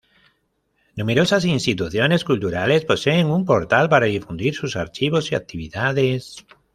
[0.95, 6.43] Numerosas instituciones culturales poseen un portal para difundir sus archivos y actividades.